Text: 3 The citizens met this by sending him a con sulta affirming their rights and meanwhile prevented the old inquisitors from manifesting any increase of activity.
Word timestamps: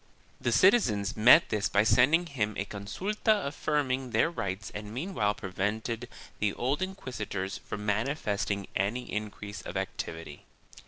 3 0.39 0.45
The 0.45 0.51
citizens 0.51 1.15
met 1.15 1.49
this 1.49 1.69
by 1.69 1.83
sending 1.83 2.25
him 2.25 2.55
a 2.57 2.65
con 2.65 2.85
sulta 2.85 3.45
affirming 3.45 4.09
their 4.09 4.31
rights 4.31 4.71
and 4.73 4.91
meanwhile 4.91 5.35
prevented 5.35 6.09
the 6.39 6.53
old 6.55 6.81
inquisitors 6.81 7.59
from 7.59 7.85
manifesting 7.85 8.65
any 8.75 9.03
increase 9.13 9.61
of 9.61 9.77
activity. 9.77 10.47